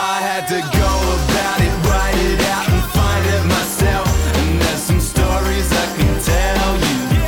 [0.00, 0.90] I had to go
[1.26, 4.36] about it, write it out and find it myself.
[4.36, 7.26] And there's some stories I can tell you.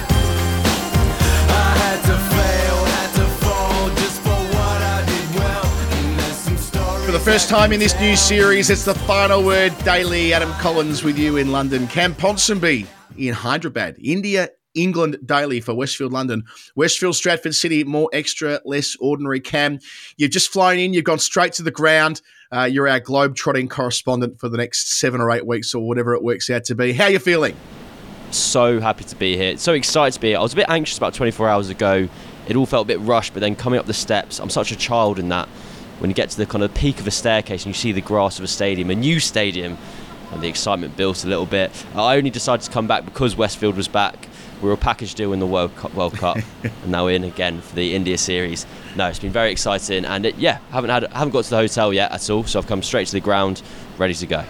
[1.50, 5.66] I had to fail, had to fall just for what I did well.
[5.98, 9.42] And there's some stories For the first time in this new series, it's the final
[9.42, 10.32] word daily.
[10.32, 11.88] Adam Collins with you in London.
[11.88, 12.87] Cam Ponsonby
[13.18, 13.96] in Hyderabad.
[14.00, 16.45] India, England daily for Westfield London.
[16.76, 19.40] Westfield, Stratford City, more extra, less ordinary.
[19.40, 19.80] Cam,
[20.16, 22.23] you've just flown in, you've gone straight to the ground.
[22.52, 26.22] Uh, you're our globe-trotting correspondent for the next seven or eight weeks or whatever it
[26.22, 26.93] works out to be.
[26.93, 27.56] How are you feeling?
[28.32, 29.56] so happy to be here.
[29.56, 30.38] So excited to be here.
[30.38, 32.09] I was a bit anxious about 24 hours ago.
[32.48, 34.76] It all felt a bit rushed, but then coming up the steps, I'm such a
[34.76, 35.48] child in that.
[35.98, 38.01] When you get to the kind of peak of a staircase and you see the
[38.01, 39.76] grass of a stadium, a new stadium,
[40.32, 41.71] and the excitement built a little bit.
[41.95, 44.28] I only decided to come back because Westfield was back.
[44.60, 47.60] We were a package deal in the World Cup, World Cup and now in again
[47.60, 48.66] for the India series.
[48.96, 51.92] No, it's been very exciting, and it, yeah, haven't had, haven't got to the hotel
[51.92, 52.44] yet at all.
[52.44, 53.62] So I've come straight to the ground,
[53.96, 54.44] ready to go.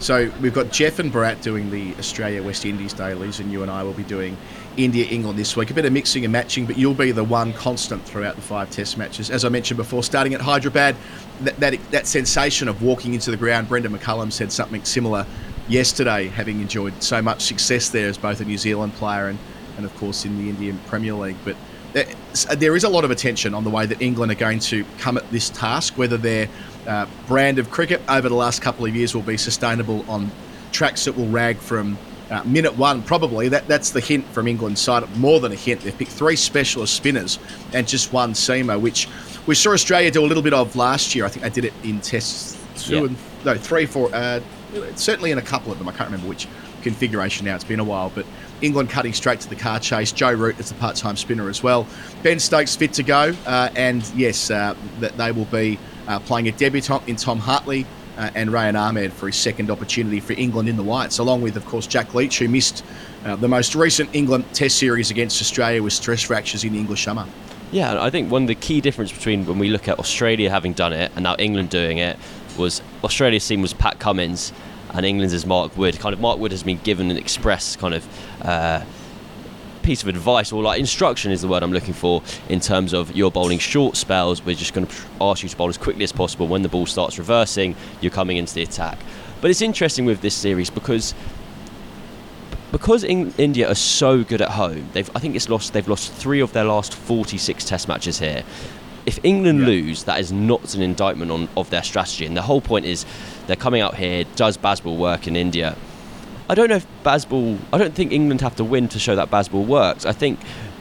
[0.00, 3.70] So we've got Geoff and Bharat doing the Australia West Indies dailies, and you and
[3.70, 4.34] I will be doing
[4.78, 5.70] India England this week.
[5.70, 8.70] A bit of mixing and matching, but you'll be the one constant throughout the five
[8.70, 9.30] Test matches.
[9.30, 10.96] As I mentioned before, starting at Hyderabad,
[11.42, 13.68] that that, that sensation of walking into the ground.
[13.68, 15.26] Brendon McCullum said something similar
[15.70, 19.38] yesterday, having enjoyed so much success there as both a New Zealand player and,
[19.76, 21.36] and of course in the Indian Premier League.
[21.44, 21.56] But
[21.92, 22.06] there-
[22.56, 25.16] there is a lot of attention on the way that England are going to come
[25.16, 26.48] at this task, whether their
[26.86, 30.30] uh, brand of cricket over the last couple of years will be sustainable on
[30.72, 31.98] tracks that will rag from
[32.30, 33.48] uh, minute one, probably.
[33.48, 35.04] That That's the hint from England's side.
[35.16, 35.80] More than a hint.
[35.80, 37.38] They've picked three specialist spinners
[37.72, 39.08] and just one seamer, which
[39.46, 41.24] we saw Australia do a little bit of last year.
[41.24, 43.00] I think they did it in tests two Yeah.
[43.06, 44.38] and no, three, four, uh,
[44.96, 45.88] certainly in a couple of them.
[45.88, 46.46] I can't remember which
[46.82, 47.54] configuration now.
[47.54, 48.26] It's been a while, but
[48.62, 50.12] England cutting straight to the car chase.
[50.12, 51.86] Joe Root is the part-time spinner as well.
[52.22, 56.48] Ben Stokes fit to go, uh, and yes, uh, that they will be uh, playing
[56.48, 57.86] a debutant in Tom Hartley.
[58.18, 61.56] Uh, and Rehan Ahmed for his second opportunity for England in the Whites, along with,
[61.56, 62.84] of course, Jack Leach, who missed
[63.24, 67.26] the most recent England Test series against Australia with stress fractures in the English summer.
[67.72, 70.74] Yeah, I think one of the key difference between when we look at Australia having
[70.74, 72.18] done it and now England doing it
[72.60, 74.52] was Australia's team was Pat Cummins
[74.94, 75.98] and England's is Mark Wood.
[75.98, 78.06] Kind of Mark Wood has been given an express kind of
[78.42, 78.84] uh,
[79.82, 83.16] piece of advice or like instruction is the word I'm looking for in terms of
[83.16, 84.44] you're bowling short spells.
[84.44, 86.46] We're just going to ask you to bowl as quickly as possible.
[86.46, 88.98] When the ball starts reversing, you're coming into the attack.
[89.40, 91.14] But it's interesting with this series because
[92.72, 95.72] because in, India are so good at home, they've I think it's lost.
[95.72, 98.44] They've lost three of their last 46 Test matches here.
[99.10, 99.66] If England Yeah.
[99.66, 102.26] lose, that is not an indictment on of their strategy.
[102.26, 103.04] And the whole point is
[103.48, 104.22] they're coming out here.
[104.36, 105.74] Does Bazball work in India?
[106.48, 107.58] I don't know if Bazball.
[107.72, 110.06] I don't think England have to win to show that Bazball works.
[110.06, 110.38] I think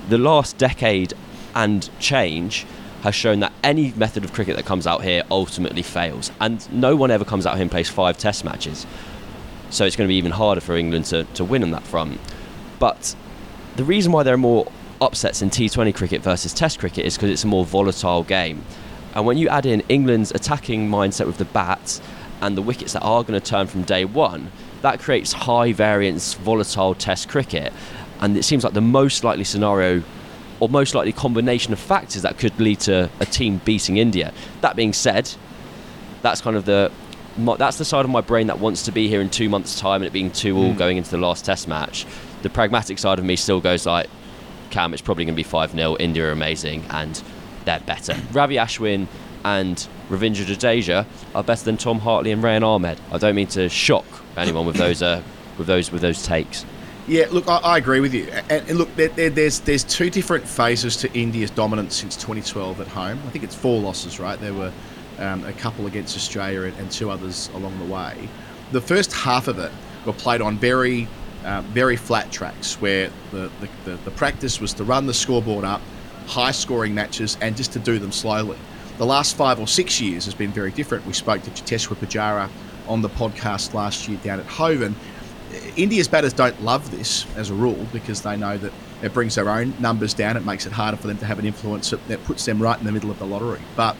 [0.09, 1.15] the last decade
[1.55, 2.67] and change
[3.01, 6.95] has shown that any method of cricket that comes out here ultimately fails, and no
[6.95, 8.85] one ever comes out here and plays five Test matches.
[9.71, 12.19] So it's going to be even harder for England to, to win on that front.
[12.77, 13.15] But
[13.75, 14.71] the reason why there are more
[15.01, 18.63] upsets in T20 cricket versus Test cricket is because it's a more volatile game.
[19.15, 22.01] And when you add in England's attacking mindset with the bats
[22.41, 24.51] and the wickets that are going to turn from day one,
[24.81, 27.73] that creates high variance, volatile Test cricket.
[28.21, 30.03] And it seems like the most likely scenario
[30.59, 34.33] or most likely combination of factors that could lead to a team beating India.
[34.61, 35.31] That being said,
[36.21, 36.91] that's kind of the
[37.37, 39.79] my, that's the side of my brain that wants to be here in two months'
[39.79, 40.77] time and it being two all hmm.
[40.77, 42.05] going into the last Test match.
[42.41, 44.09] The pragmatic side of me still goes like,
[44.69, 47.21] Cam, it's probably going to be five 0 India are amazing and
[47.65, 48.15] they're better.
[48.31, 49.07] Ravi Ashwin
[49.43, 52.99] and Ravindra Jadeja are better than Tom Hartley and Rehan Ahmed.
[53.11, 54.05] I don't mean to shock
[54.37, 55.21] anyone with those uh,
[55.57, 56.65] with those with those takes.
[57.07, 58.27] Yeah, look, I, I agree with you.
[58.49, 62.81] And, and look, there, there, there's there's two different phases to India's dominance since 2012
[62.81, 63.19] at home.
[63.25, 64.39] I think it's four losses, right?
[64.39, 64.71] There were
[65.17, 68.29] um, a couple against Australia and, and two others along the way.
[68.71, 69.71] The first half of it
[70.05, 71.07] were played on very
[71.45, 75.65] uh, very flat tracks where the, the, the, the practice was to run the scoreboard
[75.65, 75.81] up,
[76.27, 78.57] high scoring matches, and just to do them slowly.
[78.97, 81.05] The last five or six years has been very different.
[81.05, 82.49] We spoke to Cheteshwar Pujara
[82.87, 84.95] on the podcast last year down at Hoven.
[85.75, 89.49] India's batters don't love this as a rule because they know that it brings their
[89.49, 90.35] own numbers down.
[90.35, 91.93] It makes it harder for them to have an influence.
[91.93, 93.61] It puts them right in the middle of the lottery.
[93.75, 93.95] But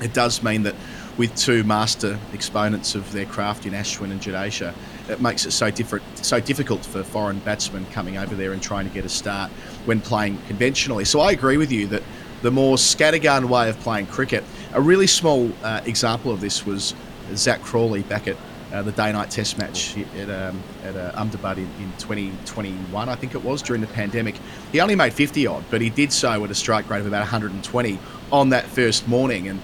[0.00, 0.74] it does mean that
[1.18, 4.74] with two master exponents of their craft in Ashwin and Jadeja,
[5.10, 8.88] it makes it so different, so difficult for foreign batsmen coming over there and trying
[8.88, 9.50] to get a start
[9.84, 11.04] when playing conventionally.
[11.04, 12.02] So I agree with you that
[12.42, 14.44] the more scattergun way of playing cricket.
[14.72, 16.94] A really small uh, example of this was
[17.34, 18.36] Zak Crawley back at
[18.72, 23.14] uh, the day night test match at, um, at uh, Ahmedabad in, in 2021, I
[23.16, 24.36] think it was, during the pandemic.
[24.72, 27.20] He only made 50 odd, but he did so at a strike rate of about
[27.20, 27.98] 120
[28.30, 29.48] on that first morning.
[29.48, 29.60] And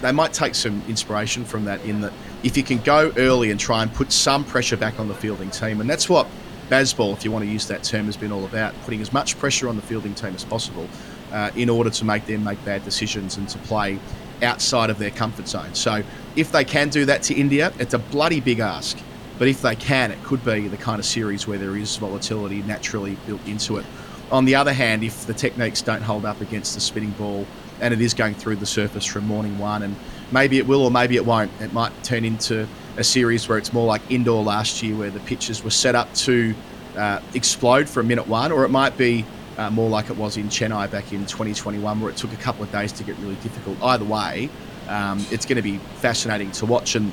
[0.00, 2.12] they might take some inspiration from that in that
[2.46, 5.50] if you can go early and try and put some pressure back on the fielding
[5.50, 6.28] team, and that's what
[6.70, 9.36] Bazball, if you want to use that term, has been all about, putting as much
[9.36, 10.88] pressure on the fielding team as possible
[11.32, 13.98] uh, in order to make them make bad decisions and to play
[14.42, 15.74] outside of their comfort zone.
[15.74, 16.04] So
[16.36, 18.96] if they can do that to India, it's a bloody big ask.
[19.40, 22.62] But if they can, it could be the kind of series where there is volatility
[22.62, 23.86] naturally built into it.
[24.30, 27.44] On the other hand, if the techniques don't hold up against the spinning ball
[27.80, 29.96] and it is going through the surface from morning one, and
[30.32, 33.72] maybe it will or maybe it won't, it might turn into a series where it's
[33.72, 36.54] more like Indore last year, where the pitches were set up to
[36.96, 39.24] uh, explode for a minute one, or it might be
[39.58, 42.62] uh, more like it was in Chennai back in 2021, where it took a couple
[42.62, 43.76] of days to get really difficult.
[43.82, 44.50] Either way,
[44.88, 46.94] um, it's going to be fascinating to watch.
[46.94, 47.12] And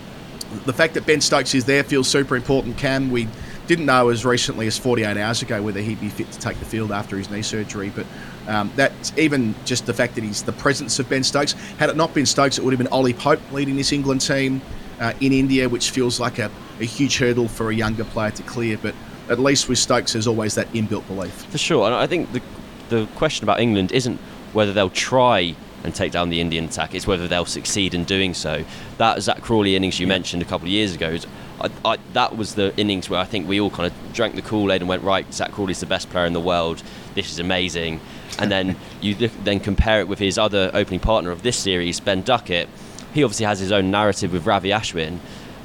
[0.65, 2.77] the fact that Ben Stokes is there feels super important.
[2.77, 3.27] Cam, we
[3.67, 6.65] didn't know as recently as 48 hours ago whether he'd be fit to take the
[6.65, 8.05] field after his knee surgery, but
[8.47, 11.53] um, that's even just the fact that he's the presence of Ben Stokes.
[11.77, 14.61] Had it not been Stokes, it would have been Ollie Pope leading this England team
[14.99, 18.43] uh, in India, which feels like a, a huge hurdle for a younger player to
[18.43, 18.77] clear.
[18.77, 18.95] But
[19.29, 21.33] at least with Stokes, there's always that inbuilt belief.
[21.45, 22.41] For sure, and I think the
[22.89, 24.19] the question about England isn't
[24.51, 28.33] whether they'll try and take down the Indian attack; it's whether they'll succeed in doing
[28.33, 28.63] so.
[28.97, 31.17] That Zak Crawley innings you mentioned a couple of years ago.
[31.61, 34.41] I, I, that was the innings where I think we all kind of drank the
[34.41, 35.31] Kool Aid and went right.
[35.33, 36.83] Zak Crawley's the best player in the world.
[37.15, 38.01] This is amazing.
[38.39, 42.21] And then you then compare it with his other opening partner of this series, Ben
[42.23, 42.67] Duckett.
[43.13, 45.19] He obviously has his own narrative with Ravi Ashwin,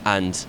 [0.05, 0.47] and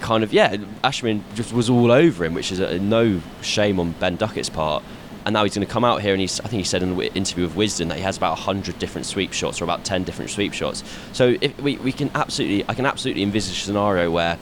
[0.00, 3.92] kind of yeah, Ashwin just was all over him, which is a, no shame on
[3.92, 4.82] Ben Duckett's part.
[5.24, 6.96] And now he's going to come out here, and he's I think he said in
[6.96, 10.04] the interview with Wisden that he has about hundred different sweep shots or about ten
[10.04, 10.84] different sweep shots.
[11.12, 14.38] So if we, we can absolutely I can absolutely envisage a scenario where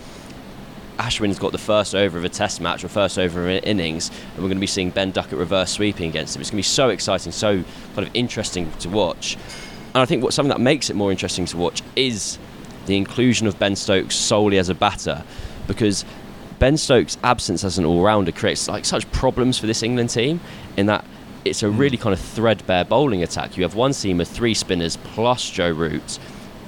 [0.98, 4.08] Ashwin's got the first over of a test match or first over of an innings,
[4.08, 6.40] and we're going to be seeing Ben Duckett reverse sweeping against him.
[6.40, 7.64] It's going to be so exciting, so
[7.94, 9.36] kind of interesting to watch.
[9.94, 12.38] And I think what something that makes it more interesting to watch is
[12.86, 15.24] the inclusion of Ben Stokes solely as a batter,
[15.66, 16.04] because
[16.58, 20.40] Ben Stokes' absence as an all-rounder creates like such problems for this England team
[20.76, 21.04] in that
[21.44, 22.04] it's a really hmm.
[22.04, 23.56] kind of threadbare bowling attack.
[23.56, 26.18] You have one seamer, three spinners, plus Joe Root,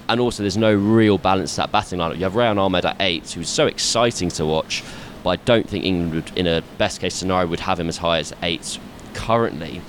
[0.08, 2.16] and also there's no real balance to that batting lineup.
[2.16, 4.82] You have Rehan Ahmed at eight, who's so exciting to watch,
[5.22, 7.98] but I don't think England would, in a best case scenario, would have him as
[7.98, 8.78] high as eight
[9.14, 9.80] currently.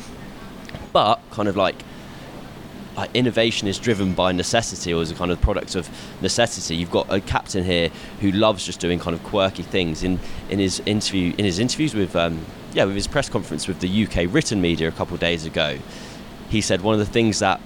[0.93, 1.83] But kind of like
[2.97, 5.87] like innovation is driven by necessity or is a kind of product of
[6.19, 6.75] necessity.
[6.75, 7.91] You've got a captain here
[8.21, 10.03] who loves just doing kind of quirky things.
[10.03, 12.43] In in his interview in his interviews with um,
[12.73, 15.77] yeah with his press conference with the UK written media a couple of days ago,
[16.49, 17.61] he said one of the things that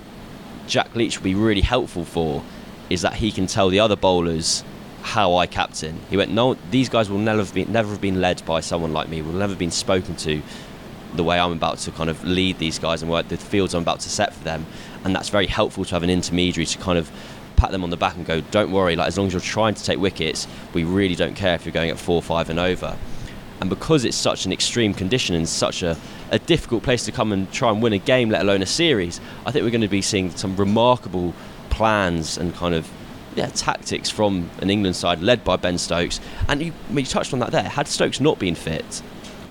[0.72, 2.42] Jack Leach will be really helpful for
[2.90, 4.64] is that he can tell the other bowlers
[5.02, 6.00] how I captain.
[6.10, 8.94] He went, no, these guys will never have been, never have been led by someone
[8.94, 9.22] like me.
[9.22, 10.42] Will never have been spoken to
[11.14, 13.82] the way I'm about to kind of lead these guys and what the fields I'm
[13.82, 14.66] about to set for them.
[15.04, 17.12] And that's very helpful to have an intermediary to kind of
[17.58, 19.74] pat them on the back and go, don't worry, like as long as you're trying
[19.74, 22.96] to take wickets, we really don't care if you're going at four, five, and over.
[23.62, 25.96] And because it's such an extreme condition and such a,
[26.32, 29.22] a difficult place to come and try and win a game, let alone a series,
[29.46, 31.34] I think we're going to be seeing some remarkable
[31.70, 32.90] plans and kind of
[33.36, 36.20] yeah, tactics from an England side led by Ben Stokes.
[36.50, 37.64] And you, you touched on that there.
[37.64, 39.02] Had Stokes not been fit,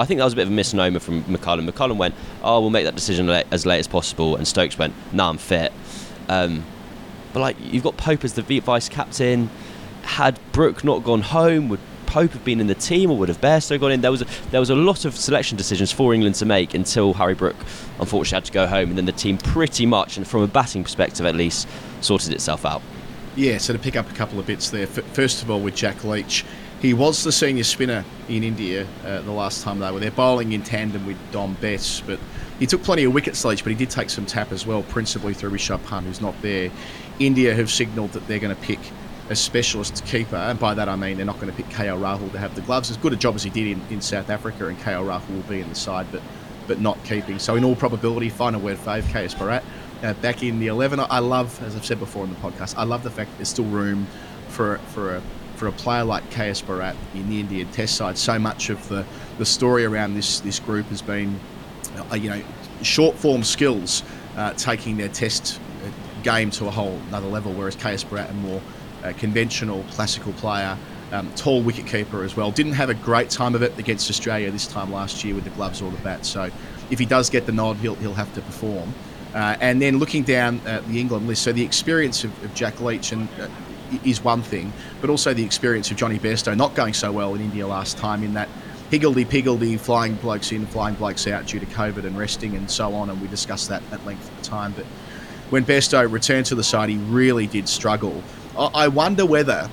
[0.01, 1.69] I think that was a bit of a misnomer from McCullum.
[1.69, 4.95] McCullum went, "Oh, we'll make that decision late, as late as possible," and Stokes went,
[5.13, 5.73] "No, nah, I'm fit."
[6.29, 6.65] Um,
[7.35, 9.51] but like, you've got Pope as the vice captain.
[10.03, 13.41] Had Brook not gone home, would Pope have been in the team, or would have
[13.41, 14.01] Bairstow gone in?
[14.01, 17.13] There was a, there was a lot of selection decisions for England to make until
[17.15, 17.55] Harry Brook
[18.01, 20.83] unfortunately had to go home, and then the team pretty much, and from a batting
[20.83, 21.69] perspective at least,
[22.01, 22.83] sorted itself out.
[23.37, 24.89] Yeah, so to pick up a couple of bits there.
[24.89, 26.45] First of all, with Jack Leach,
[26.81, 30.51] he was the senior spinner in India uh, the last time they were there, bowling
[30.51, 32.01] in tandem with Dom Bess.
[32.01, 32.19] But
[32.59, 35.33] he took plenty of wickets, Leach, but he did take some tap as well, principally
[35.33, 36.73] through Rishabh Pant, who's not there.
[37.21, 38.81] India have signalled that they're going to pick
[39.31, 42.31] a specialist keeper, and by that I mean they're not going to pick KL Rahul
[42.33, 42.91] to have the gloves.
[42.91, 45.43] As good a job as he did in, in South Africa, and KL Rahul will
[45.43, 46.21] be in the side, but
[46.67, 47.39] but not keeping.
[47.39, 49.63] So in all probability, final word fave, KS Bharat.
[50.03, 52.85] Uh, back in the 11, I love, as I've said before in the podcast, I
[52.85, 54.07] love the fact that there's still room
[54.49, 55.23] for for a
[55.57, 59.05] for a player like KS Bharat in the Indian Test side, so much of the,
[59.39, 61.39] the story around this this group has been,
[62.11, 62.43] uh, you know,
[62.83, 64.03] short form skills,
[64.37, 67.53] uh, taking their Test uh, game to a whole another level.
[67.53, 68.63] Whereas KS Bharat, a more
[69.19, 70.77] conventional, classical player,
[71.13, 74.51] um, tall wicket keeper as well, didn't have a great time of it against Australia
[74.51, 76.25] this time last year with the gloves or the bat.
[76.25, 76.51] So
[76.91, 78.93] if he does get the nod, he'll he'll have to perform.
[79.35, 82.81] Uh, and then looking down at the England list, so the experience of, of Jack
[82.81, 83.49] Leach and uh,
[84.05, 87.41] is one thing, but also the experience of Jonny Bairstow not going so well in
[87.41, 88.49] India last time in that
[88.91, 92.93] higgledy piggledy, flying blokes in, flying blokes out due to COVID and resting and so
[92.95, 94.73] on, and we discussed that at length at the time.
[94.73, 94.85] But
[95.51, 98.23] when Bairstow returned to the side, he really did struggle.
[98.59, 99.71] I, wonder whether,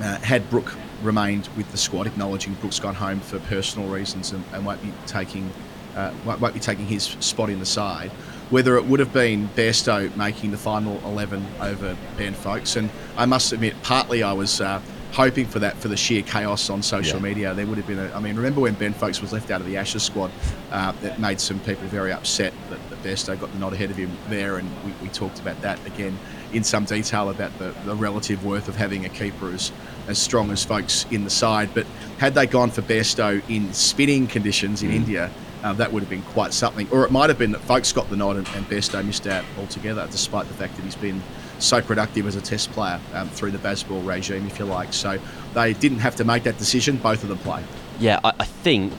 [0.00, 4.44] uh, had Brook remained with the squad, acknowledging Brook's gone home for personal reasons and,
[4.52, 5.50] and won't be taking
[5.96, 8.10] uh, won't, be taking his spot in the side,
[8.50, 12.76] whether it would have been Bairstow making the final 11 over Ben Foakes.
[12.76, 14.80] And I must admit, partly I was uh,
[15.12, 17.22] hoping for that for the sheer chaos on social Yeah.
[17.24, 17.54] media.
[17.54, 19.66] There would have been a, I mean, remember when Ben Foakes was left out of
[19.66, 20.30] the Ashes squad?
[20.70, 23.96] Uh, that made some people very upset that, that Bairstow got the nod ahead of
[23.96, 24.56] him there.
[24.56, 26.18] And we, we talked about that again
[26.52, 29.70] in some detail about the, the relative worth of having a keeper as,
[30.08, 31.70] as strong as Foakes in the side.
[31.74, 31.86] But
[32.18, 35.30] had they gone for Bairstow in spinning conditions in India,
[35.62, 36.88] uh, that would have been quite something.
[36.90, 39.44] Or it might have been that Foakes got the nod and, and Bairstow missed out
[39.58, 41.22] altogether, despite the fact that he's been
[41.62, 44.92] so productive as a test player um, through the Bazball regime, if you like.
[44.92, 45.18] So
[45.54, 46.96] they didn't have to make that decision.
[46.96, 47.64] Both of them played.
[47.98, 48.92] Yeah, I, I think,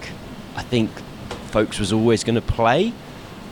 [0.55, 0.89] I think,
[1.51, 2.93] Foakes was always going to play.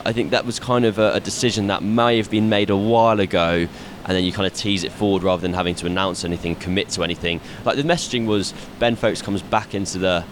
[0.06, 2.78] I think that was kind of a, a decision that may have been made a
[2.78, 3.68] while ago,
[4.06, 6.90] and then you kind of tease it forward rather than having to announce anything, commit
[6.90, 7.40] to anything.
[7.64, 10.26] Like the messaging was, Ben Foakes comes back into the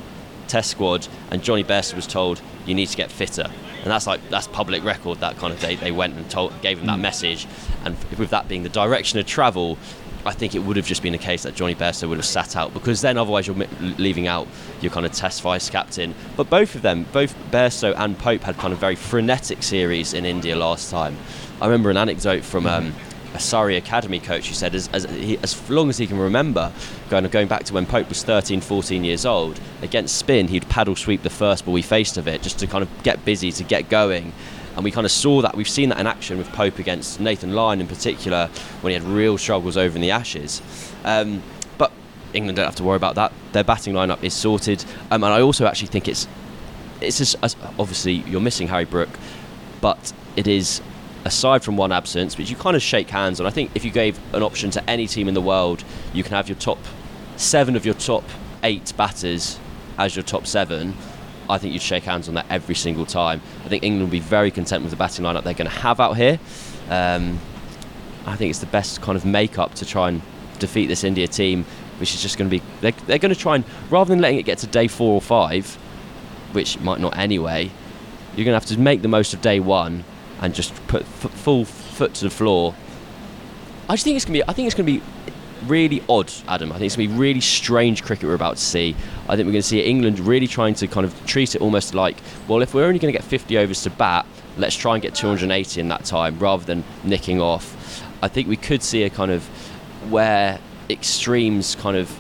[0.48, 3.45] test squad, and Jonny Bairstow was told you need to get fitter,
[3.83, 5.19] and that's like that's public record.
[5.19, 7.45] That kind of they, they went and told gave him that message,
[7.86, 9.77] and with that being the direction of travel.
[10.25, 12.57] I think it would have just been a case that Jonny Bairstow would have sat
[12.57, 14.48] out because then otherwise you're leaving out
[14.81, 16.13] your kind of test vice captain.
[16.36, 20.25] But both of them, both Bairstow and Pope, had kind of very frenetic series in
[20.25, 21.15] India last time.
[21.62, 22.93] I remember an anecdote from um,
[23.33, 26.71] a Surrey Academy coach who said, as, as, he, as long as he can remember,
[27.09, 30.95] going, going back to when Pope was 13, 14 years old, against spin, he'd paddle
[30.95, 33.63] sweep the first ball he faced of it just to kind of get busy, to
[33.63, 34.33] get going.
[34.79, 35.57] And we kind of saw that.
[35.57, 39.03] We've seen that in action with Pope against Nathan Lyon in particular when he had
[39.03, 40.62] real struggles over in the Ashes.
[41.03, 41.43] Um,
[41.77, 41.91] but
[42.31, 43.33] England don't have to worry about that.
[43.51, 44.86] Their batting lineup is sorted.
[45.12, 46.29] Um, and I also actually think it's
[47.01, 47.36] it's just,
[47.77, 49.09] obviously you're missing Harry Brook,
[49.81, 50.81] but it is
[51.25, 53.48] aside from one absence, which you kind of shake hands on.
[53.48, 55.83] I think if you gave an option to any team in the world,
[56.13, 56.79] you can have your top
[57.36, 58.24] seven of your top
[58.63, 59.59] eight batters
[59.98, 60.93] as your top seven.
[61.50, 63.41] I think you'd shake hands on that every single time.
[63.65, 66.00] I think England will be very content with the batting lineup they're going to have
[66.00, 66.39] out here.
[66.89, 67.39] Um,
[68.25, 70.22] I think it's the best kind of make-up to try and
[70.60, 71.65] defeat this India team,
[72.00, 74.38] which is just going to be they're, they're going to try and rather than letting
[74.38, 75.74] it get to day four or five,
[76.51, 77.72] which might not anyway,
[78.36, 80.03] you're going to have to make the most of day one
[80.41, 82.75] and just put f- full foot to the floor.
[83.89, 84.50] I just think it's going to be.
[84.50, 85.03] I think it's going to be
[85.65, 86.72] really odd, Adam.
[86.72, 88.96] I think it's going to be really strange cricket we're about to see.
[89.29, 91.93] I think we're going to see England really trying to kind of treat it almost
[91.93, 92.17] like,
[92.48, 94.25] well, if we're only going to get 50 overs to bat,
[94.57, 98.03] let's try and get 280 in that time rather than nicking off.
[98.24, 99.45] I think we could see a kind of
[100.09, 100.59] where
[100.89, 102.17] extremes kind of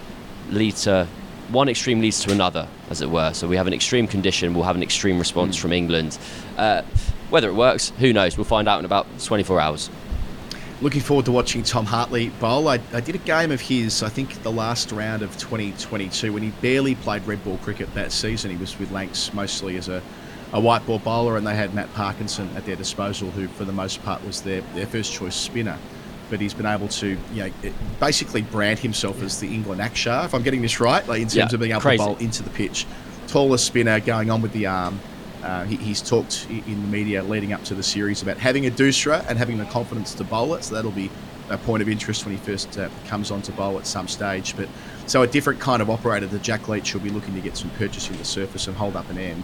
[0.51, 1.07] lead to
[1.49, 3.33] one extreme leads to another, as it were.
[3.33, 6.19] So we have an extreme condition, we'll have an extreme response from England.
[6.57, 6.83] Uh,
[7.31, 8.37] whether it works, who knows?
[8.37, 9.89] We'll find out in about 24 hours.
[10.81, 12.69] Looking forward to watching Tom Hartley bowl.
[12.69, 16.41] I, I did a game of his, I think the last round of 2022, when
[16.41, 18.49] he barely played red ball cricket that season.
[18.49, 20.01] He was with Lancs mostly as a,
[20.53, 23.73] a white ball bowler, and they had Matt Parkinson at their disposal, who for the
[23.73, 25.77] most part was their, their first choice spinner.
[26.29, 27.51] But he's been able to, you know,
[27.99, 31.35] basically brand himself as the England Akshar, if I'm getting this right, like in terms
[31.35, 31.97] Yeah, of being able crazy.
[31.97, 32.85] to bowl into the pitch.
[33.27, 34.97] Tallest spinner, going on with the arm.
[35.43, 38.71] Uh, he, he's talked in the media leading up to the series about having a
[38.71, 40.63] doosra and having the confidence to bowl it.
[40.63, 41.09] So that'll be
[41.49, 44.55] a point of interest when he first uh, comes on to bowl at some stage.
[44.55, 44.67] But
[45.07, 46.27] so a different kind of operator.
[46.27, 48.95] The Jack Leach will be looking to get some purchase in the surface and hold
[48.95, 49.43] up an end.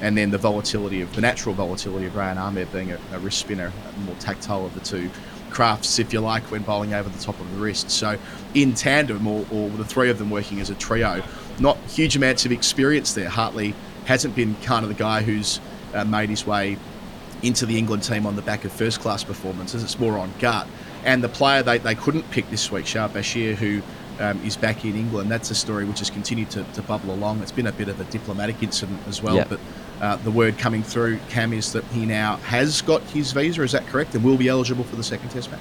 [0.00, 3.38] And then the volatility of the natural volatility of Rehan Ahmed being a, a wrist
[3.38, 5.08] spinner, a more tactile of the two
[5.50, 7.90] crafts, if you like, when bowling over the top of the wrist.
[7.90, 8.18] So
[8.52, 11.22] in tandem, or, or the three of them working as a trio,
[11.58, 13.30] not huge amounts of experience there.
[13.30, 13.74] Hartley
[14.06, 15.60] hasn't been kind of the guy who's
[15.94, 16.76] uh, made his way
[17.42, 19.82] into the England team on the back of first class performances.
[19.82, 20.66] It's more on gut.
[21.04, 23.82] And the player they, they couldn't pick this week, Shoaib Bashir, who
[24.18, 27.42] um, is back in England, that's a story which has continued to, to bubble along.
[27.42, 29.46] It's been a bit of a diplomatic incident as well, Yeah.
[29.48, 29.60] but
[30.00, 33.62] uh, the word coming through, Cam, is that he now has got his visa.
[33.62, 34.14] Is that correct?
[34.14, 35.60] And will be eligible for the second Test match.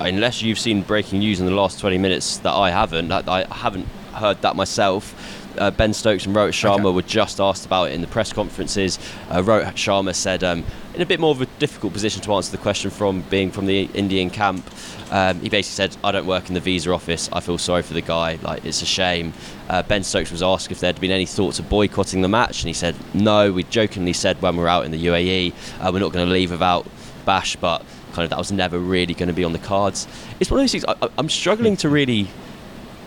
[0.00, 3.44] unless you've seen breaking news in the last 20 minutes that I haven't, that I
[3.54, 3.86] haven't
[4.18, 5.14] heard that myself.
[5.58, 6.94] uh, Ben Stokes and Rohit Sharma Okay.
[6.94, 8.96] were just asked about it in the press conferences.
[9.28, 10.62] Uh, Rohit Sharma said, um,
[10.94, 13.66] in a bit more of a difficult position to answer the question from being from
[13.66, 14.64] the Indian camp,
[15.10, 17.28] um, he basically said, I don't work in the visa office.
[17.32, 18.38] I feel sorry for the guy.
[18.40, 19.32] Like, it's a shame.
[19.68, 22.60] Uh, ben Stokes was asked if there had been any thoughts of boycotting the match,
[22.62, 23.50] and he said, no.
[23.50, 26.52] We jokingly said when we're out in the UAE, uh, we're not going to leave
[26.52, 26.86] without
[27.24, 27.82] Bash, but
[28.12, 30.06] kind of that was never really going to be on the cards.
[30.38, 32.28] It's one of those things, I- I'm struggling to really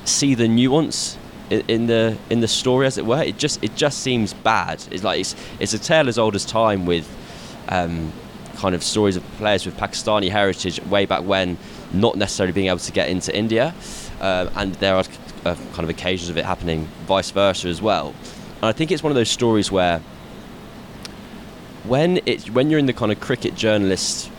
[0.06, 1.18] see the nuance
[1.50, 3.22] in the in the story as it were.
[3.22, 4.84] It just it just seems bad.
[4.92, 7.08] It's like it's it's a tale as old as time with
[7.70, 8.12] um,
[8.56, 11.58] kind of stories of players with Pakistani heritage way back when
[11.92, 13.74] not necessarily being able to get into India
[14.22, 15.04] uh, and there are
[15.46, 18.14] uh, kind of occasions of it happening vice versa as well.
[18.58, 20.00] And I think it's one of those stories where
[21.84, 24.31] when it's when you're in the kind of cricket journalist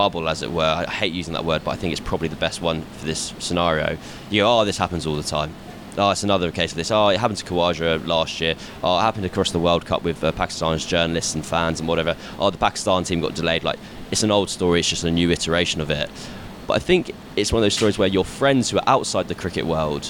[0.00, 0.64] bubble, as it were.
[0.64, 3.34] I hate using that word, but I think it's probably the best one for this
[3.38, 3.98] scenario.
[4.30, 5.52] You go, oh, this happens all the time.
[5.98, 6.90] Oh, it's another case of this.
[6.90, 8.54] Oh, it happened to Khawaja last year.
[8.82, 12.16] Oh, it happened across the World Cup with uh, Pakistan's journalists and fans and whatever.
[12.38, 13.62] Oh, the Pakistan team got delayed.
[13.62, 13.78] Like,
[14.10, 14.80] it's an old story.
[14.80, 16.08] It's just a new iteration of it.
[16.66, 19.34] But I think it's one of those stories where your friends who are outside the
[19.34, 20.06] cricket world,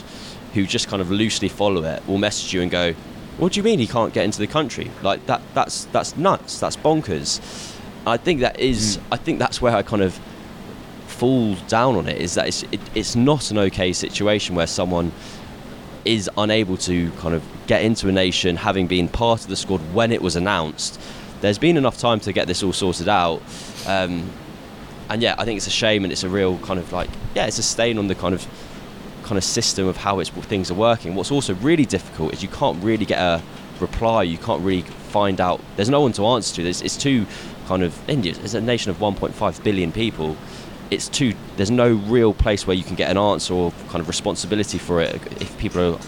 [0.54, 2.92] who just kind of loosely follow it, will message you and go,
[3.38, 4.88] "What do you mean he can't get into the country?
[5.02, 5.42] Like that?
[5.54, 6.60] That's that's nuts.
[6.60, 7.40] That's bonkers."
[8.10, 8.98] I think that is.
[9.10, 10.18] I think that's where I kind of
[11.06, 12.20] fall down on it.
[12.20, 15.12] Is that it's it, it's not an okay situation where someone
[16.04, 19.80] is unable to kind of get into a nation having been part of the squad
[19.92, 21.00] when it was announced.
[21.40, 23.42] There's been enough time to get this all sorted out.
[23.86, 24.30] Um,
[25.08, 27.46] and yeah, I think it's a shame, and it's a real kind of like yeah,
[27.46, 28.46] it's a stain on the kind of
[29.22, 31.14] kind of system of how it's things are working.
[31.14, 33.42] What's also really difficult is you can't really get a
[33.80, 34.22] reply.
[34.24, 35.60] You can't really find out.
[35.76, 36.62] There's no one to answer to.
[36.62, 37.26] There's, it's too
[37.70, 38.34] kind of India.
[38.42, 40.36] It's a nation of 1.5 billion people.
[40.90, 41.34] It's too.
[41.56, 45.00] There's no real place where you can get an answer or kind of responsibility for
[45.00, 45.14] it.
[45.40, 45.98] If people are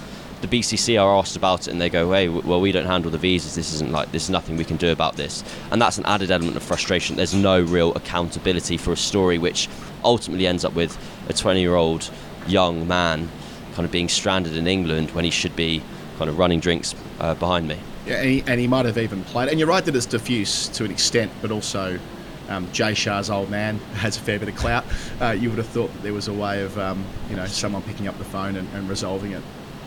[0.40, 3.18] the BCC are asked about it and they go, "Hey, well, we don't handle the
[3.26, 3.54] visas.
[3.54, 6.56] This isn't like there's nothing we can do about this," and that's an added element
[6.56, 7.14] of frustration.
[7.14, 9.68] There's no real accountability for a story which
[10.02, 12.10] ultimately ends up with a 20-year-old
[12.48, 13.28] young man
[13.76, 15.80] kind of being stranded in England when he should be
[16.18, 17.78] kind of running drinks uh, behind me.
[18.06, 19.48] Yeah, and he, and he might have even played.
[19.48, 21.98] And you're right that it's diffuse to an extent, but also
[22.48, 24.84] um, Jay Shah's old man has a fair bit of clout.
[25.20, 27.82] Uh, you would have thought that there was a way of um, you know someone
[27.82, 29.42] picking up the phone and, and resolving it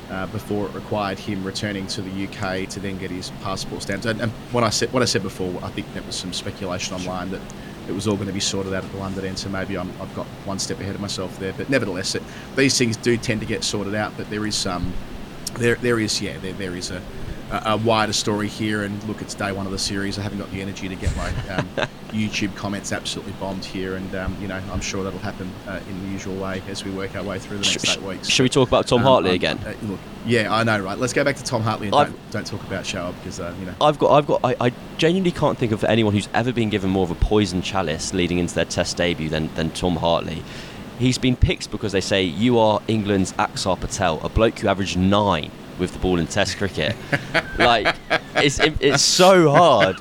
[0.09, 4.05] uh, before it required him returning to the UK to then get his passport stamped.
[4.05, 6.95] And, and when I said what I said before, I think there was some speculation
[6.95, 7.41] online that
[7.87, 9.37] it was all going to be sorted out at the London end.
[9.37, 11.53] So maybe I'm, I've got one step ahead of myself there.
[11.53, 12.23] But nevertheless, it,
[12.55, 14.13] these things do tend to get sorted out.
[14.17, 14.91] But there is some
[15.57, 17.01] there, there is, yeah, there, there is a,
[17.51, 18.83] a, a wider story here.
[18.83, 20.17] And look, it's day one of the series.
[20.19, 21.67] I haven't got the energy to get my um,
[22.09, 26.03] YouTube comments absolutely bombed here, and um, you know, I'm sure that'll happen uh, in
[26.03, 28.29] the usual way as we work our way through the next Sh- eight weeks.
[28.29, 29.59] Should we talk about Tom Um, Hartley again?
[29.65, 30.97] uh, look, yeah, I know, right?
[30.97, 33.65] Let's go back to Tom Hartley and don't, don't talk about Show because uh, you
[33.65, 33.73] know.
[33.81, 36.89] I've got, I've got, I, I genuinely can't think of anyone who's ever been given
[36.89, 40.41] more of a poison chalice leading into their Test debut than, than Tom Hartley.
[40.97, 44.97] He's been picked because they say you are England's Axar Patel, a bloke who averaged
[44.97, 46.95] nine with the ball in Test cricket.
[47.57, 47.95] like,
[48.35, 49.97] it's it, it's so hard.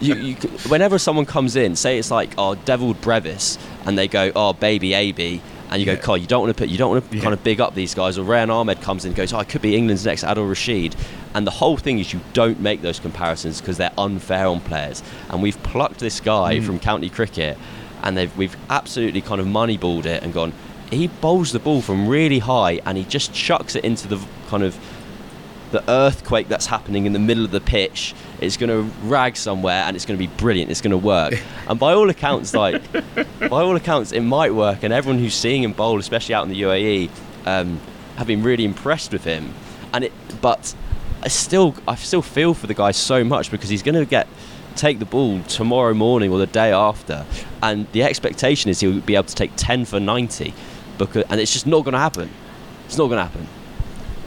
[0.00, 0.34] You, you,
[0.68, 4.94] whenever someone comes in, say it's like oh Dewald Brevis, and they go oh baby
[4.94, 5.40] AB.
[5.72, 5.98] And you go, Yeah.
[5.98, 7.22] Carl, you don't want to put, you don't want to Yeah.
[7.22, 8.18] kind of big up these guys.
[8.18, 10.96] Or Rehan Ahmed comes in and goes, oh, I could be England's next Adil Rashid.
[11.32, 15.00] And the whole thing is you don't make those comparisons because they're unfair on players.
[15.28, 16.64] And we've plucked this guy Mm.
[16.66, 17.56] from county cricket
[18.02, 20.52] and they've, we've absolutely kind of moneyballed it and gone,
[20.90, 24.18] he bowls the ball from really high and he just chucks it into the
[24.48, 24.76] kind of
[25.70, 28.14] the earthquake that's happening in the middle of the pitch.
[28.40, 30.70] It's going to rag somewhere and it's going to be brilliant.
[30.70, 31.34] It's going to work.
[31.68, 34.82] and by all accounts, like by all accounts, it might work.
[34.82, 37.10] And everyone who's seeing him bowl, especially out in the UAE,
[37.46, 37.80] um,
[38.16, 39.52] have been really impressed with him.
[39.92, 40.74] And it, but
[41.22, 44.26] I still, I still feel for the guy so much because he's going to get
[44.76, 47.26] take the ball tomorrow morning or the day after,
[47.62, 50.54] and the expectation is he'll be able to take ten for ninety,
[50.96, 52.30] because and it's just not going to happen.
[52.86, 53.46] It's not going to happen.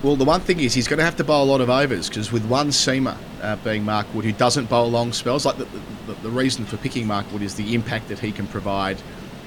[0.04, 2.10] Well, the one thing is he's going to have to bowl a lot of overs
[2.10, 5.66] because with one seamer uh, being Mark Wood, who doesn't bowl long spells, like the,
[6.08, 9.02] the, the reason for picking Mark Wood is the impact that he can provide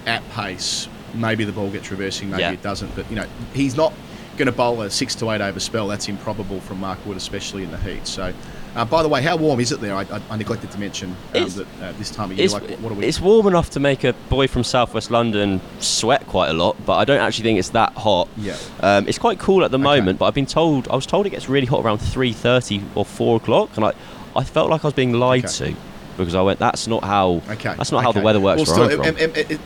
[0.07, 0.89] at pace.
[1.15, 2.53] Maybe the ball gets reversing, maybe Yeah.
[2.53, 3.93] it doesn't, but you know he's not
[4.39, 5.89] going to bowl a six to eight over spell.
[5.89, 8.07] That's improbable from Mark Wood, especially in the heat.
[8.07, 8.33] So,
[8.77, 9.95] uh, by the way, how warm is it there?
[9.95, 12.69] I, I, I neglected to mention um, that uh, this time of year, It's, like
[12.79, 13.07] what are we?
[13.07, 16.97] it's warm enough to make a boy from southwest London sweat quite a lot, but
[16.97, 18.29] I don't actually think it's that hot.
[18.37, 18.57] Yeah.
[18.81, 19.83] Um, it's quite cool at the Okay.
[19.85, 22.83] moment, but I've been told I was told it gets really hot around three thirty
[22.95, 23.93] or four o'clock, and I
[24.37, 25.73] I felt like I was being lied Okay.
[25.73, 25.77] to
[26.19, 27.75] because I went that's not how Okay.
[27.77, 29.17] that's not how the weather works Well, still, from.
[29.19, 29.59] em- em-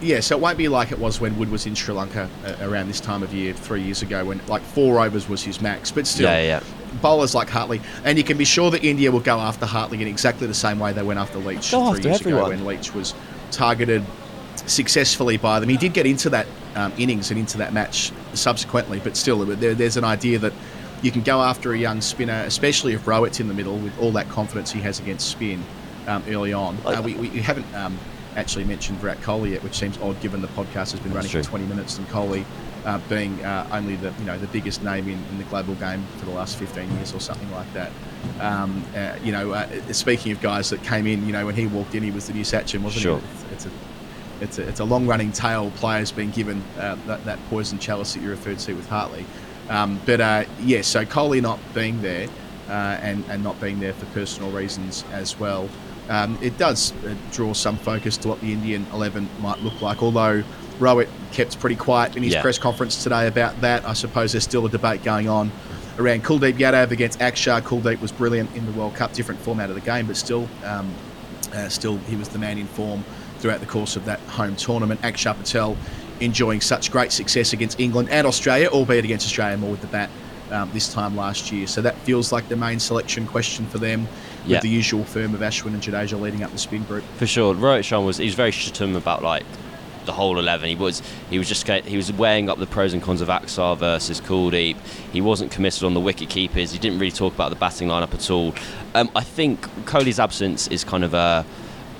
[0.00, 2.54] Yeah, so it won't be like it was when Wood was in Sri Lanka uh,
[2.68, 5.90] around this time of year three years ago, when like four overs was his max.
[5.90, 6.60] But still, Yeah, yeah.
[7.02, 10.08] Bowlers like Hartley, and you can be sure that India will go after Hartley in
[10.08, 12.94] exactly the same way they went after Leach Go three after years ago when Leach
[12.94, 13.14] was
[13.50, 14.04] targeted
[14.66, 15.68] successfully by them.
[15.68, 19.74] He did get into that um, innings and into that match subsequently, but still, there,
[19.74, 20.52] there's an idea that
[21.02, 24.12] you can go after a young spinner, especially if Rohit's in the middle with all
[24.12, 25.62] that confidence he has against spin
[26.06, 26.76] um, early on.
[26.84, 27.96] Uh, we, we haven't um,
[28.36, 31.42] actually mentioned Virat Kohli yet, which seems odd given the podcast has been running true.
[31.42, 32.44] for 20 minutes and Kohli
[32.88, 36.02] uh, being uh, only the you know the biggest name in, in the global game
[36.16, 37.92] for the last 15 years or something like that.
[38.40, 41.66] Um, uh, you know, uh, speaking of guys that came in, you know, when he
[41.66, 43.18] walked in, he was the new Sachin, wasn't Sure.
[43.18, 43.24] he?
[43.52, 43.70] It's, it's a
[44.40, 45.70] it's a, it's a long running tale.
[45.72, 49.26] players being given uh, that, that poison chalice that you referred to with Hartley.
[49.68, 52.28] Um, but uh, yeah, so Kohli not being there
[52.68, 52.72] uh,
[53.02, 55.68] and, and not being there for personal reasons as well,
[56.08, 60.02] um, it does uh, draw some focus to what the Indian 11 might look like.
[60.02, 60.42] Although
[60.78, 62.42] Rohit kept pretty quiet in his Yeah.
[62.42, 63.86] press conference today about that.
[63.86, 65.50] I suppose there's still a debate going on
[65.98, 67.60] around Kuldeep Yadav against Akshar.
[67.62, 70.88] Kuldeep was brilliant in the World Cup, different format of the game, but still, um,
[71.54, 73.04] uh, still he was the man in form
[73.40, 75.00] throughout the course of that home tournament.
[75.02, 75.76] Akshar Patel
[76.20, 80.10] enjoying such great success against England and Australia, albeit against Australia more with the bat
[80.50, 81.66] um, this time last year.
[81.66, 84.02] So that feels like the main selection question for them,
[84.44, 84.60] with Yeah.
[84.60, 87.04] the usual firm of Ashwin and Jadeja leading up the spin group.
[87.18, 89.44] For sure, Rohit Sharma was he was very shatum about like
[90.08, 90.68] the whole eleven.
[90.68, 93.76] He was he was just he was weighing up the pros and cons of Axar
[93.78, 94.76] versus Kuldeep.
[95.12, 96.72] He wasn't committed on the wicket keepers.
[96.72, 98.54] He didn't really talk about the batting lineup at all.
[98.94, 101.44] Um, I think Kohli's absence is kind of a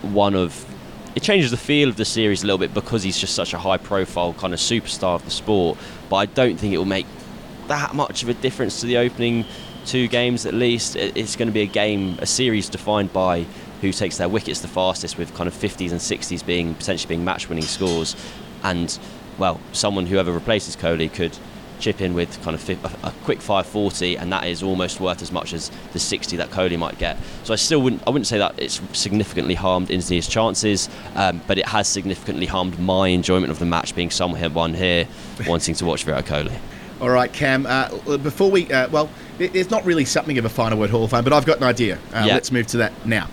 [0.02, 0.64] one of
[1.14, 3.58] it changes the feel of the series a little bit because he's just such a
[3.58, 5.78] high profile kind of superstar of the sport.
[6.08, 7.06] But I don't think it will make
[7.66, 9.44] that much of a difference to the opening
[9.84, 10.96] two games at least.
[10.96, 13.46] It's going to be a game, a series defined by
[13.80, 17.24] who takes their wickets the fastest, with kind of 50s and 60s being potentially being
[17.24, 18.16] match-winning scores,
[18.62, 18.98] and
[19.38, 21.36] well, someone whoever replaces Kohli could
[21.80, 25.30] chip in with kind of a, a quick 540, and that is almost worth as
[25.30, 27.16] much as the 60 that Kohli might get.
[27.44, 31.56] So I still wouldn't, I wouldn't say that it's significantly harmed India's chances, um, but
[31.56, 35.06] it has significantly harmed my enjoyment of the match, being someone here
[35.46, 36.58] wanting to watch Virat Kohli.
[37.00, 37.64] All right, Cam.
[37.64, 41.12] Uh, before we, uh, well, there's not really something of a final word Hall of
[41.12, 41.96] Fame, but I've got an idea.
[42.12, 42.34] Uh, Yeah.
[42.34, 43.28] Let's move to that now.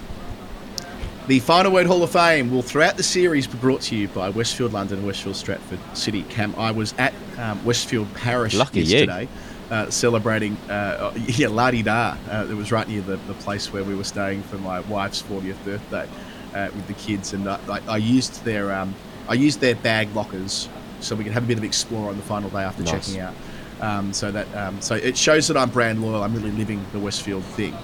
[1.28, 4.30] The final word Hall of Fame will, throughout the series, be brought to you by
[4.30, 6.22] Westfield London, and Westfield Stratford City.
[6.30, 9.28] Cam, I was at um, Westfield Parish Lucky yesterday,
[9.72, 12.16] uh, celebrating, uh, yeah, La Di Da.
[12.30, 15.24] Uh, it was right near the, the place where we were staying for my wife's
[15.24, 16.08] 40th birthday
[16.54, 18.94] uh, with the kids, and I, I, I used their, um,
[19.28, 22.24] I used their bag lockers so we could have a bit of explore on the
[22.24, 23.08] final day after Nice.
[23.08, 23.34] checking out.
[23.82, 26.24] Um, so that um, so it shows that I'm brand loyal.
[26.24, 27.76] I'm really living the Westfield thing.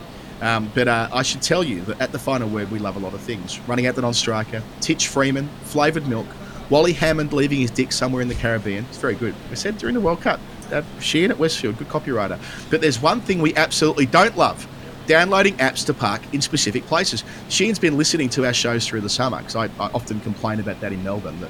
[0.41, 2.99] Um, but uh, I should tell you that at the final word, we love a
[2.99, 3.59] lot of things.
[3.61, 6.27] Running out the non-striker, Tich Freeman, flavoured milk,
[6.69, 8.85] Wally Hammond leaving his dick somewhere in the Caribbean.
[8.85, 9.35] It's very good.
[9.49, 10.39] We said during the World Cup.
[10.71, 12.39] Uh, Sheehan at Westfield, good copywriter.
[12.69, 14.65] But there's one thing we absolutely don't love.
[15.05, 17.25] Downloading apps to park in specific places.
[17.49, 20.79] Sheehan's been listening to our shows through the summer because I, I often complain about
[20.79, 21.49] that in Melbourne that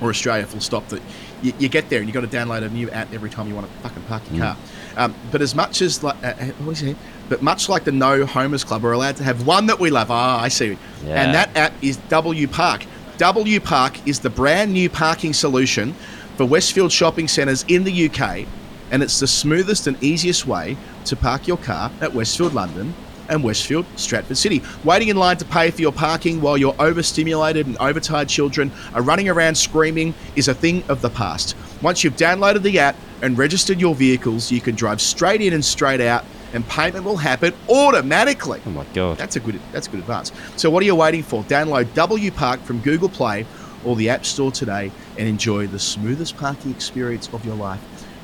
[0.00, 1.02] or Australia, full stop, that
[1.42, 3.54] you, you get there and you've got to download a new app every time you
[3.54, 4.56] want to fucking park your car.
[4.96, 6.96] Um, but as much as like, uh, uh, what is it?
[7.28, 10.10] But much like the No Homers Club, we're allowed to have one that we love.
[10.10, 10.76] Ah, I see.
[11.04, 11.22] Yeah.
[11.22, 12.84] And that app is W Park.
[13.18, 15.94] W Park is the brand new parking solution
[16.36, 18.46] for Westfield shopping centres in the UK,
[18.90, 22.94] and it's the smoothest and easiest way to park your car at Westfield London
[23.32, 24.62] and Westfield Stratford City.
[24.84, 29.02] Waiting in line to pay for your parking while your overstimulated and overtired children are
[29.02, 31.56] running around screaming is a thing of the past.
[31.80, 35.64] Once you've downloaded the app and registered your vehicles, you can drive straight in and
[35.64, 38.60] straight out, and payment will happen automatically.
[38.66, 39.16] Oh my god.
[39.16, 39.58] That's a good.
[39.72, 40.30] That's a good advance.
[40.56, 41.42] So what are you waiting for?
[41.44, 43.46] Download W Park from Google Play
[43.84, 47.80] or the App Store today and enjoy the smoothest parking experience of your life.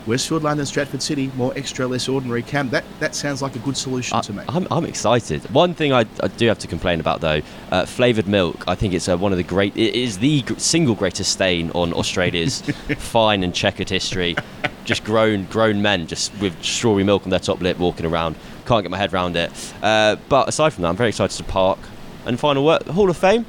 [0.08, 2.42] Westfield, London, Stratford City, more extra, less ordinary.
[2.42, 4.42] Cam, that, that sounds like a good solution I, to me.
[4.48, 5.42] I'm, I'm excited.
[5.50, 8.64] One thing I, I do have to complain about though, uh, flavored milk.
[8.66, 9.76] I think it's uh, one of the great.
[9.76, 12.62] It is the single greatest stain on Australia's
[12.96, 14.34] fine and checkered history.
[14.84, 18.36] Just grown grown men just with strawberry milk on their top lip walking around.
[18.66, 19.52] Can't get my head around it.
[19.82, 21.78] Uh, but aside from that, I'm very excited to park.
[22.24, 23.44] And final word, Hall of Fame.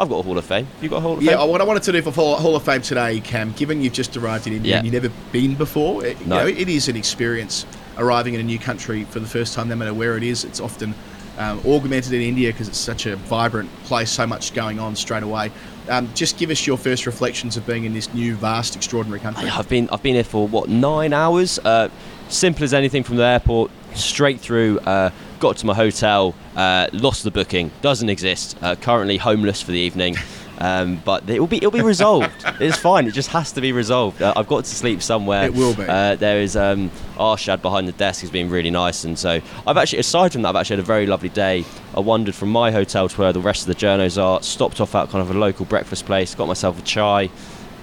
[0.00, 0.66] I've got a Hall of Fame.
[0.80, 1.40] You got a Hall of Yeah, Fame?
[1.40, 4.16] Yeah, what I wanted to do for Hall of Fame today, Cam, given you've just
[4.16, 4.76] arrived in India Yeah.
[4.78, 6.38] and you've never been before, it, you No.
[6.40, 7.66] know, it is an experience
[7.98, 10.42] arriving in a new country for the first time, no matter where it is.
[10.44, 10.94] It's often
[11.38, 15.22] um, augmented in India because it's such a vibrant place, so much going on straight
[15.22, 15.52] away.
[15.90, 19.50] Um, just give us your first reflections of being in this new, vast, extraordinary country.
[19.50, 21.58] I've been I've been here for what nine hours.
[21.58, 21.88] Uh,
[22.30, 24.78] simple as anything from the airport, straight through.
[24.80, 25.10] Uh,
[25.40, 28.56] got to my hotel, uh, lost the booking, doesn't exist.
[28.62, 30.16] Uh, currently homeless for the evening.
[30.62, 32.44] Um, but it will be it'll be resolved.
[32.60, 33.06] it's fine.
[33.06, 34.20] It just has to be resolved.
[34.20, 35.46] Uh, I've got to sleep somewhere.
[35.46, 35.84] It will be.
[35.88, 38.20] Uh, there is um, Arshad behind the desk.
[38.20, 40.86] He's been really nice, and so I've actually, aside from that, I've actually had a
[40.86, 41.64] very lovely day.
[41.96, 44.42] I wandered from my hotel to where the rest of the journos are.
[44.42, 46.34] Stopped off at kind of a local breakfast place.
[46.34, 47.30] Got myself a chai.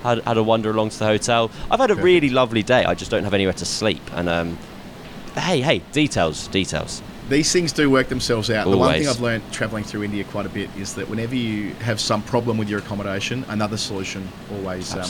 [0.04, 1.50] Had, had a wander along to the hotel.
[1.72, 2.06] I've had a Perfect.
[2.06, 2.86] really lovely day.
[2.86, 4.04] I just don't have anywhere to sleep.
[4.14, 4.56] And um,
[5.34, 7.02] hey, hey, details, details.
[7.30, 8.70] These things do work themselves out.
[8.70, 11.74] The one thing I've learned travelling through India quite a bit is that whenever you
[11.76, 15.10] have some problem with your accommodation, another solution always um,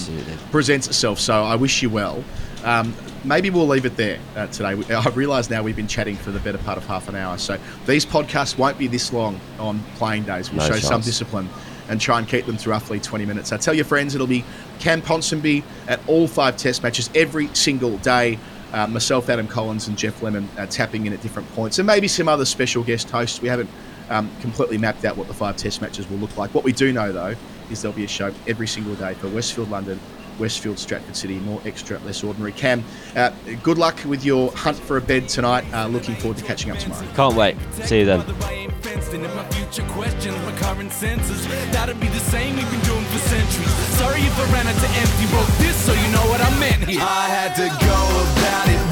[0.51, 1.19] presents itself.
[1.19, 2.23] So I wish you well.
[2.63, 4.69] Um, maybe we'll leave it there uh, today.
[4.93, 7.37] I've realised now we've been chatting for the better part of half an hour.
[7.37, 10.51] So these podcasts won't be this long on playing days.
[10.51, 11.47] We'll No show some discipline
[11.89, 13.49] and try and keep them to roughly 20 minutes.
[13.49, 14.43] So tell your friends it'll be
[14.79, 18.39] Cam Ponsonby at all five test matches every single day.
[18.73, 22.07] Uh, myself, Adam Collins, and Geoff Lemon uh, tapping in at different points, and maybe
[22.07, 23.41] some other special guest hosts.
[23.41, 23.69] We haven't
[24.09, 26.53] um, completely mapped out what the five test matches will look like.
[26.53, 27.35] What we do know, though,
[27.71, 29.99] is there'll be a show every single day for Westfield London,
[30.39, 32.51] Westfield Stratford City, more extra, less ordinary.
[32.51, 32.83] Cam,
[33.15, 33.31] uh,
[33.63, 35.65] good luck with your hunt for a bed tonight.
[35.73, 37.05] Uh, looking forward to catching up tomorrow.
[37.15, 37.57] Can't wait.
[37.83, 38.19] See you then.
[38.19, 41.47] Whether I ain't fenced in, if my future questions my current senses.
[41.71, 43.73] That'll be the same we've been doing for centuries.
[43.99, 45.25] Sorry if I ran out to empty.
[45.33, 47.01] Wrote this so you know what I meant here.
[47.01, 47.97] I had to go
[48.31, 48.86] about